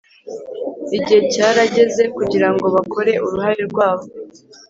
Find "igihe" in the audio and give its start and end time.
0.97-1.21